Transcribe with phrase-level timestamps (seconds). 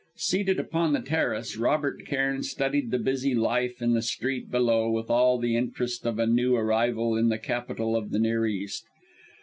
[0.17, 5.11] Seated upon the terrace, Robert Cairn studied the busy life in the street below with
[5.11, 8.83] all the interest of a new arrival in the Capital of the Near East.